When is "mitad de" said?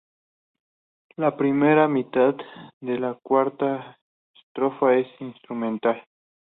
1.87-2.97